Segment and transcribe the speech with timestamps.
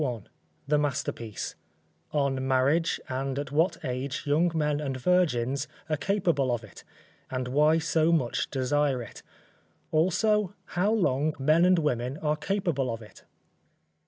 [0.03, 0.29] BOOK I
[0.67, 1.55] THE MASTERPIECE
[2.11, 6.83] _On marriage and at what age young men and virgins are capable of it:
[7.29, 9.21] and why so much desire it.
[9.91, 13.25] Also, how long men and women are capable of it.